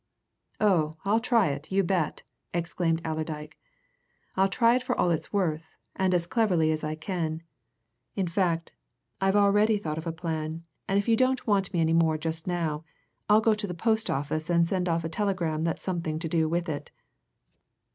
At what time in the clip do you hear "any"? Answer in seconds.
11.81-11.93